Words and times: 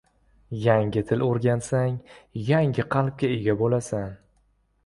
Yangi 0.67 1.03
til 1.11 1.25
oʻrgansang, 1.25 1.99
yangi 2.49 2.87
qalbga 2.97 3.33
ega 3.37 3.59
boʻlasan. 3.63 4.13